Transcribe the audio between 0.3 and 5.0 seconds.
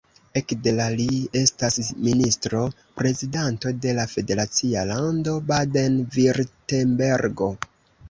Ekde la li estas ministro-prezidanto de la federacia